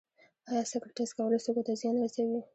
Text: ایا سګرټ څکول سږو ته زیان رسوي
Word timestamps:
ایا 0.49 0.61
سګرټ 0.71 0.97
څکول 1.09 1.33
سږو 1.45 1.61
ته 1.67 1.73
زیان 1.81 1.95
رسوي 2.03 2.39